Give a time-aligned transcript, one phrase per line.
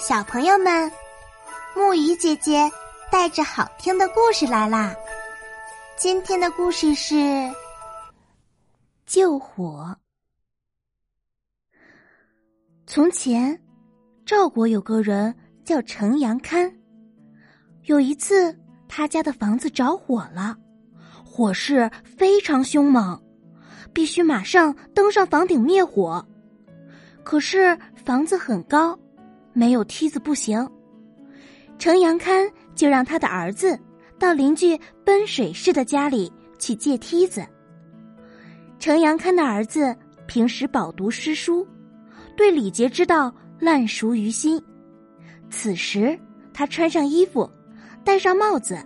[0.00, 0.90] 小朋友们，
[1.76, 2.70] 木鱼姐姐
[3.12, 4.96] 带着好听的故事来啦！
[5.94, 7.14] 今天的故事是
[9.04, 9.94] 救火。
[12.86, 13.60] 从前，
[14.24, 15.36] 赵国有个人
[15.66, 16.74] 叫程阳堪。
[17.82, 18.58] 有一次，
[18.88, 20.56] 他家的房子着火了，
[21.22, 23.22] 火势非常凶猛，
[23.92, 26.26] 必须马上登上房顶灭火。
[27.22, 28.98] 可是房子很高。
[29.52, 30.68] 没有梯子不行，
[31.78, 33.78] 程阳堪就让他的儿子
[34.18, 37.44] 到邻居奔水氏的家里去借梯子。
[38.78, 39.94] 程阳堪的儿子
[40.26, 41.66] 平时饱读诗书，
[42.36, 44.62] 对礼节之道烂熟于心。
[45.50, 46.18] 此时
[46.54, 47.50] 他穿上衣服，
[48.04, 48.78] 戴上帽子，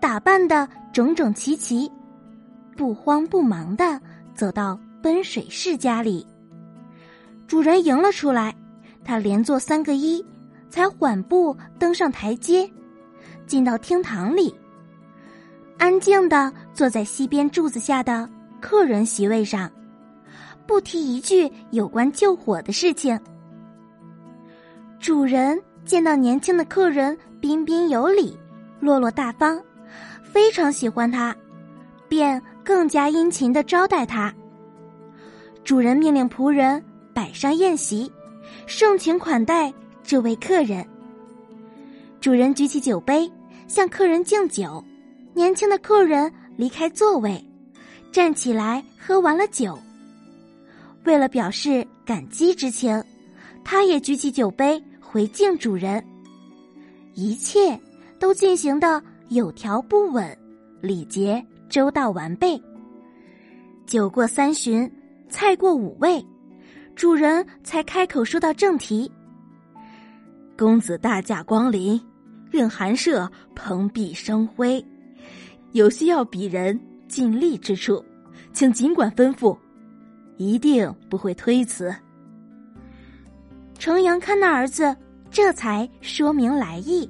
[0.00, 1.90] 打扮的整整齐齐，
[2.76, 4.00] 不慌不忙的
[4.34, 6.26] 走到奔水氏家里。
[7.46, 8.54] 主人迎了出来。
[9.08, 10.22] 他连做三个揖，
[10.68, 12.70] 才缓步登上台阶，
[13.46, 14.54] 进到厅堂里，
[15.78, 18.28] 安静的坐在西边柱子下的
[18.60, 19.72] 客人席位上，
[20.66, 23.18] 不提一句有关救火的事情。
[25.00, 28.38] 主人见到年轻的客人彬彬有礼、
[28.78, 29.58] 落落大方，
[30.22, 31.34] 非常喜欢他，
[32.10, 34.30] 便更加殷勤的招待他。
[35.64, 36.84] 主人命令仆人
[37.14, 38.12] 摆上宴席。
[38.68, 40.86] 盛情款待这位客人。
[42.20, 43.30] 主人举起酒杯
[43.66, 44.84] 向客人敬酒，
[45.32, 47.42] 年轻的客人离开座位，
[48.12, 49.76] 站起来喝完了酒。
[51.04, 53.02] 为了表示感激之情，
[53.64, 56.04] 他也举起酒杯回敬主人。
[57.14, 57.80] 一切
[58.18, 60.36] 都进行的有条不紊，
[60.82, 62.60] 礼节周到完备。
[63.86, 64.90] 酒过三巡，
[65.30, 66.22] 菜过五味。
[66.98, 69.08] 主人才开口说到正题
[70.58, 71.98] ：“公子大驾光临，
[72.50, 74.84] 愿寒舍蓬荜生辉。
[75.70, 78.04] 有需要鄙人尽力之处，
[78.52, 79.56] 请尽管吩咐，
[80.38, 81.94] 一定不会推辞。”
[83.78, 84.96] 程阳看那儿子
[85.30, 87.08] 这才说明来意，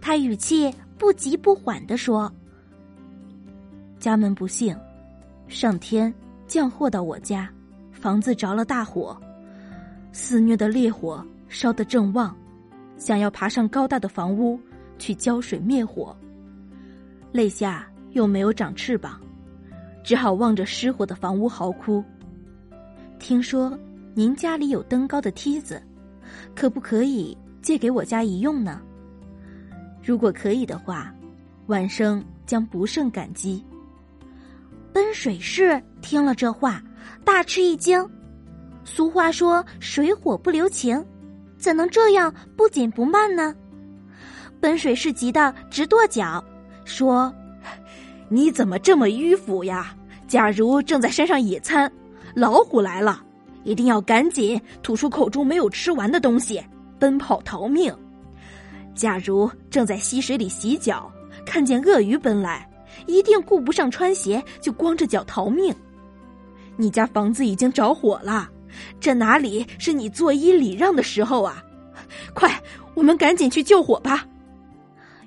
[0.00, 2.32] 他语气不急不缓的说
[3.98, 4.78] ：“家门不幸，
[5.48, 6.14] 上天
[6.46, 7.50] 降祸到我家。”
[8.04, 9.18] 房子着了大火，
[10.12, 12.36] 肆虐的烈火烧得正旺，
[12.98, 14.60] 想要爬上高大的房屋
[14.98, 16.14] 去浇水灭火。
[17.32, 19.18] 肋下又没有长翅膀，
[20.02, 22.04] 只好望着失火的房屋嚎哭。
[23.18, 23.72] 听说
[24.12, 25.82] 您家里有登高的梯子，
[26.54, 28.82] 可不可以借给我家一用呢？
[30.02, 31.10] 如果可以的话，
[31.68, 33.64] 晚生将不胜感激。
[34.92, 36.82] 奔水氏听了这话。
[37.24, 38.06] 大吃一惊，
[38.84, 41.02] 俗话说“水火不留情”，
[41.56, 43.54] 怎能这样不紧不慢呢？
[44.60, 46.42] 奔水氏急得直跺脚，
[46.84, 47.32] 说
[48.28, 49.94] ：“你怎么这么迂腐呀？
[50.26, 51.90] 假如正在山上野餐，
[52.34, 53.22] 老虎来了，
[53.62, 56.62] 一定要赶紧吐出口中没有吃完的东西，
[56.98, 57.92] 奔跑逃命；
[58.94, 61.10] 假如正在溪水里洗脚，
[61.46, 62.68] 看见鳄鱼奔来，
[63.06, 65.74] 一定顾不上穿鞋，就光着脚逃命。”
[66.76, 68.48] 你家房子已经着火了，
[69.00, 71.62] 这哪里是你作揖礼让的时候啊！
[72.34, 72.60] 快，
[72.94, 74.26] 我们赶紧去救火吧。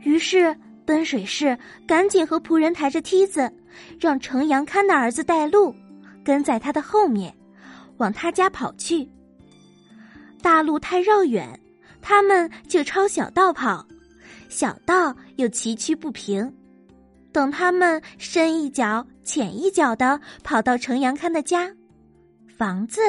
[0.00, 3.52] 于是奔水氏赶紧和仆人抬着梯子，
[4.00, 5.74] 让程阳堪的儿子带路，
[6.24, 7.34] 跟在他的后面，
[7.98, 9.08] 往他家跑去。
[10.40, 11.58] 大路太绕远，
[12.00, 13.86] 他们就抄小道跑，
[14.48, 16.52] 小道又崎岖不平。
[17.32, 21.70] 等他们深一脚浅一脚的跑到程阳堪的家，
[22.58, 23.00] 房子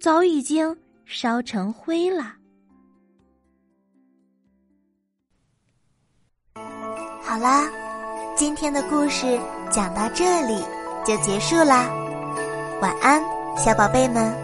[0.00, 2.34] 早已经烧成灰了。
[7.22, 7.70] 好啦，
[8.36, 9.38] 今天的故事
[9.70, 10.62] 讲到这里
[11.06, 11.88] 就结束啦，
[12.80, 13.22] 晚安，
[13.56, 14.34] 小宝贝们，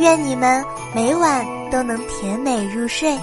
[0.00, 0.64] 愿你们
[0.94, 3.16] 每晚都能甜美入睡。